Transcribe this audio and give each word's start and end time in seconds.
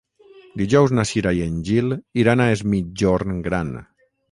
Dijous 0.61 0.93
na 0.99 1.05
Cira 1.09 1.33
i 1.41 1.43
en 1.49 1.59
Gil 1.69 1.95
iran 2.23 2.43
a 2.45 2.49
Es 2.57 2.65
Migjorn 2.73 3.47
Gran. 3.51 3.73